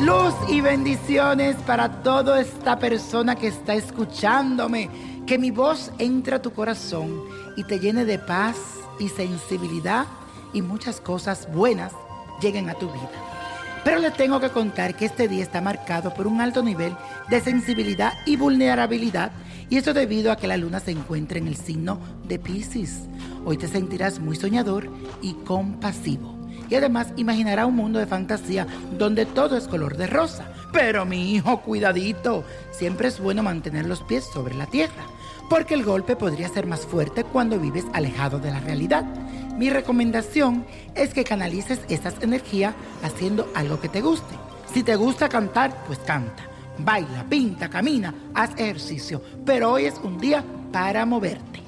Luz 0.00 0.32
y 0.48 0.62
bendiciones 0.62 1.56
para 1.66 2.02
toda 2.02 2.40
esta 2.40 2.78
persona 2.78 3.36
que 3.36 3.48
está 3.48 3.74
escuchándome. 3.74 4.88
Que 5.26 5.36
mi 5.36 5.50
voz 5.50 5.92
entre 5.98 6.36
a 6.36 6.42
tu 6.42 6.52
corazón 6.52 7.22
y 7.54 7.64
te 7.64 7.78
llene 7.78 8.06
de 8.06 8.18
paz 8.18 8.56
y 8.98 9.10
sensibilidad 9.10 10.06
y 10.54 10.62
muchas 10.62 11.02
cosas 11.02 11.52
buenas 11.52 11.92
lleguen 12.40 12.70
a 12.70 12.74
tu 12.74 12.90
vida. 12.90 13.10
Pero 13.84 13.98
le 13.98 14.10
tengo 14.10 14.40
que 14.40 14.48
contar 14.48 14.96
que 14.96 15.04
este 15.04 15.28
día 15.28 15.42
está 15.42 15.60
marcado 15.60 16.14
por 16.14 16.26
un 16.26 16.40
alto 16.40 16.62
nivel 16.62 16.96
de 17.28 17.42
sensibilidad 17.42 18.14
y 18.24 18.36
vulnerabilidad 18.36 19.32
y 19.68 19.76
eso 19.76 19.92
debido 19.92 20.32
a 20.32 20.36
que 20.36 20.46
la 20.46 20.56
luna 20.56 20.80
se 20.80 20.92
encuentra 20.92 21.38
en 21.38 21.46
el 21.46 21.56
signo 21.56 22.00
de 22.26 22.38
Pisces. 22.38 23.02
Hoy 23.44 23.58
te 23.58 23.68
sentirás 23.68 24.18
muy 24.18 24.36
soñador 24.36 24.88
y 25.20 25.34
compasivo 25.44 26.39
y 26.68 26.74
además 26.74 27.08
imaginará 27.16 27.66
un 27.66 27.76
mundo 27.76 27.98
de 27.98 28.06
fantasía 28.06 28.66
donde 28.96 29.26
todo 29.26 29.56
es 29.56 29.68
color 29.68 29.96
de 29.96 30.06
rosa. 30.06 30.46
Pero 30.72 31.04
mi 31.04 31.34
hijo, 31.34 31.60
cuidadito, 31.62 32.44
siempre 32.70 33.08
es 33.08 33.18
bueno 33.18 33.42
mantener 33.42 33.86
los 33.86 34.02
pies 34.02 34.24
sobre 34.24 34.54
la 34.54 34.66
tierra, 34.66 35.04
porque 35.48 35.74
el 35.74 35.84
golpe 35.84 36.14
podría 36.14 36.48
ser 36.48 36.66
más 36.66 36.86
fuerte 36.86 37.24
cuando 37.24 37.58
vives 37.58 37.84
alejado 37.92 38.38
de 38.38 38.50
la 38.50 38.60
realidad. 38.60 39.04
Mi 39.56 39.68
recomendación 39.68 40.64
es 40.94 41.12
que 41.12 41.24
canalices 41.24 41.80
esas 41.88 42.22
energías 42.22 42.74
haciendo 43.02 43.50
algo 43.54 43.80
que 43.80 43.88
te 43.88 44.00
guste. 44.00 44.34
Si 44.72 44.82
te 44.84 44.94
gusta 44.94 45.28
cantar, 45.28 45.84
pues 45.86 45.98
canta. 45.98 46.44
Baila, 46.78 47.26
pinta, 47.28 47.68
camina, 47.68 48.14
haz 48.34 48.52
ejercicio, 48.52 49.20
pero 49.44 49.72
hoy 49.72 49.86
es 49.86 50.00
un 50.02 50.18
día 50.18 50.44
para 50.72 51.04
moverte. 51.04 51.60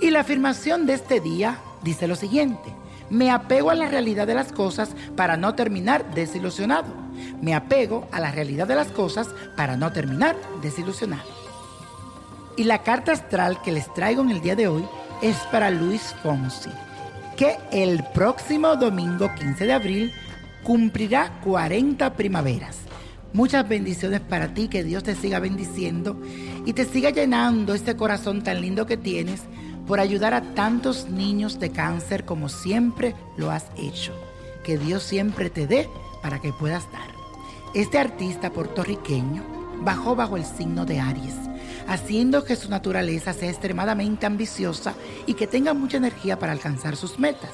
Y 0.00 0.10
la 0.10 0.20
afirmación 0.20 0.86
de 0.86 0.94
este 0.94 1.20
día 1.20 1.58
dice 1.82 2.08
lo 2.08 2.16
siguiente. 2.16 2.72
Me 3.10 3.30
apego 3.30 3.70
a 3.70 3.74
la 3.74 3.88
realidad 3.88 4.26
de 4.26 4.34
las 4.34 4.52
cosas 4.52 4.90
para 5.14 5.36
no 5.36 5.54
terminar 5.54 6.14
desilusionado. 6.14 6.92
Me 7.40 7.54
apego 7.54 8.08
a 8.12 8.20
la 8.20 8.32
realidad 8.32 8.66
de 8.66 8.74
las 8.74 8.88
cosas 8.88 9.28
para 9.56 9.76
no 9.76 9.92
terminar 9.92 10.36
desilusionado. 10.62 11.28
Y 12.56 12.64
la 12.64 12.82
carta 12.82 13.12
astral 13.12 13.60
que 13.62 13.72
les 13.72 13.92
traigo 13.94 14.22
en 14.22 14.30
el 14.30 14.40
día 14.40 14.56
de 14.56 14.68
hoy 14.68 14.84
es 15.22 15.36
para 15.52 15.70
Luis 15.70 16.14
Fonsi, 16.22 16.70
que 17.36 17.58
el 17.70 18.02
próximo 18.14 18.76
domingo 18.76 19.30
15 19.34 19.66
de 19.66 19.72
abril 19.72 20.12
cumplirá 20.62 21.38
40 21.44 22.14
primaveras. 22.14 22.78
Muchas 23.32 23.68
bendiciones 23.68 24.20
para 24.20 24.54
ti, 24.54 24.68
que 24.68 24.82
Dios 24.82 25.02
te 25.02 25.14
siga 25.14 25.38
bendiciendo 25.38 26.20
y 26.64 26.72
te 26.72 26.86
siga 26.86 27.10
llenando 27.10 27.74
este 27.74 27.94
corazón 27.94 28.42
tan 28.42 28.62
lindo 28.62 28.86
que 28.86 28.96
tienes 28.96 29.42
por 29.86 30.00
ayudar 30.00 30.34
a 30.34 30.42
tantos 30.54 31.08
niños 31.08 31.58
de 31.58 31.70
cáncer 31.70 32.24
como 32.24 32.48
siempre 32.48 33.14
lo 33.36 33.50
has 33.50 33.66
hecho. 33.76 34.12
Que 34.64 34.78
Dios 34.78 35.02
siempre 35.02 35.50
te 35.50 35.66
dé 35.66 35.88
para 36.22 36.40
que 36.40 36.52
puedas 36.52 36.90
dar. 36.92 37.14
Este 37.74 37.98
artista 37.98 38.50
puertorriqueño 38.50 39.44
bajó 39.82 40.16
bajo 40.16 40.36
el 40.36 40.44
signo 40.44 40.86
de 40.86 40.98
Aries, 40.98 41.34
haciendo 41.86 42.44
que 42.44 42.56
su 42.56 42.68
naturaleza 42.68 43.32
sea 43.32 43.50
extremadamente 43.50 44.26
ambiciosa 44.26 44.94
y 45.26 45.34
que 45.34 45.46
tenga 45.46 45.74
mucha 45.74 45.98
energía 45.98 46.38
para 46.38 46.52
alcanzar 46.52 46.96
sus 46.96 47.18
metas. 47.18 47.52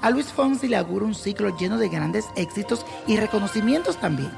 A 0.00 0.10
Luis 0.10 0.26
Fonsi 0.26 0.68
le 0.68 0.76
augura 0.76 1.04
un 1.04 1.14
ciclo 1.14 1.56
lleno 1.56 1.76
de 1.76 1.88
grandes 1.88 2.26
éxitos 2.36 2.86
y 3.06 3.16
reconocimientos 3.16 4.00
también. 4.00 4.30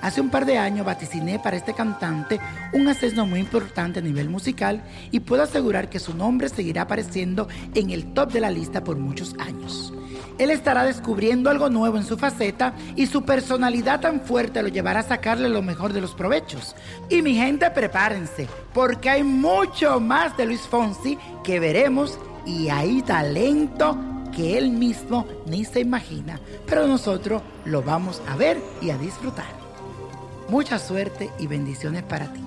Hace 0.00 0.20
un 0.20 0.30
par 0.30 0.46
de 0.46 0.58
años 0.58 0.86
vaticiné 0.86 1.38
para 1.38 1.56
este 1.56 1.74
cantante 1.74 2.40
un 2.72 2.88
ascenso 2.88 3.26
muy 3.26 3.40
importante 3.40 3.98
a 3.98 4.02
nivel 4.02 4.28
musical 4.28 4.82
y 5.10 5.20
puedo 5.20 5.42
asegurar 5.42 5.90
que 5.90 5.98
su 5.98 6.14
nombre 6.14 6.48
seguirá 6.48 6.82
apareciendo 6.82 7.48
en 7.74 7.90
el 7.90 8.12
top 8.12 8.32
de 8.32 8.40
la 8.40 8.50
lista 8.50 8.84
por 8.84 8.96
muchos 8.96 9.34
años. 9.38 9.92
Él 10.38 10.50
estará 10.50 10.84
descubriendo 10.84 11.50
algo 11.50 11.68
nuevo 11.68 11.96
en 11.96 12.04
su 12.04 12.16
faceta 12.16 12.72
y 12.94 13.06
su 13.06 13.24
personalidad 13.24 14.00
tan 14.00 14.20
fuerte 14.20 14.62
lo 14.62 14.68
llevará 14.68 15.00
a 15.00 15.02
sacarle 15.02 15.48
lo 15.48 15.62
mejor 15.62 15.92
de 15.92 16.00
los 16.00 16.14
provechos. 16.14 16.76
Y 17.10 17.22
mi 17.22 17.34
gente, 17.34 17.68
prepárense, 17.72 18.46
porque 18.72 19.10
hay 19.10 19.24
mucho 19.24 19.98
más 19.98 20.36
de 20.36 20.46
Luis 20.46 20.60
Fonsi 20.60 21.18
que 21.42 21.58
veremos 21.58 22.18
y 22.46 22.68
hay 22.68 23.02
talento 23.02 23.98
que 24.34 24.56
él 24.56 24.70
mismo 24.70 25.26
ni 25.46 25.64
se 25.64 25.80
imagina, 25.80 26.38
pero 26.66 26.86
nosotros 26.86 27.42
lo 27.64 27.82
vamos 27.82 28.22
a 28.28 28.36
ver 28.36 28.58
y 28.80 28.90
a 28.90 28.96
disfrutar. 28.96 29.57
Mucha 30.48 30.78
suerte 30.78 31.30
y 31.38 31.46
bendiciones 31.46 32.02
para 32.02 32.32
ti. 32.32 32.40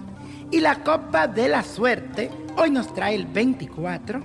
Y 0.50 0.60
la 0.60 0.84
copa 0.84 1.28
de 1.28 1.48
la 1.48 1.64
suerte 1.64 2.32
hoy 2.58 2.72
nos 2.72 2.94
trae 2.94 3.16
el 3.16 3.26
24, 3.26 4.22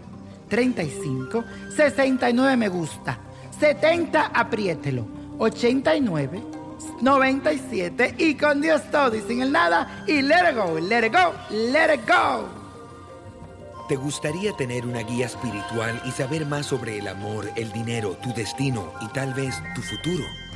35, 0.49 1.45
69 1.77 2.57
me 2.57 2.69
gusta, 2.69 3.19
70 3.61 4.27
apriételo, 4.35 5.07
89, 5.39 6.43
97 7.01 8.15
y 8.19 8.35
con 8.35 8.61
Dios 8.61 8.83
todo 8.91 9.15
y 9.15 9.21
sin 9.21 9.43
el 9.43 9.53
nada 9.53 10.05
y 10.07 10.23
let 10.23 10.51
it 10.51 10.57
go, 10.57 10.79
let 10.81 11.07
it 11.07 11.13
go, 11.13 11.33
let 11.51 11.95
it 11.95 12.01
go. 12.09 12.49
¿Te 13.89 13.95
gustaría 13.95 14.53
tener 14.55 14.85
una 14.85 15.01
guía 15.01 15.27
espiritual 15.27 16.01
y 16.05 16.11
saber 16.11 16.45
más 16.45 16.67
sobre 16.67 16.99
el 16.99 17.07
amor, 17.07 17.49
el 17.55 17.71
dinero, 17.73 18.17
tu 18.23 18.33
destino 18.33 18.93
y 19.01 19.07
tal 19.09 19.33
vez 19.35 19.55
tu 19.77 19.83
futuro? 19.83 20.25